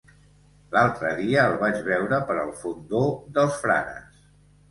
L'altre 0.75 1.09
dia 1.17 1.43
el 1.49 1.57
vaig 1.65 1.77
veure 1.89 2.19
per 2.31 2.37
el 2.45 2.51
Fondó 2.61 3.03
dels 3.39 3.59
Frares. 3.67 4.27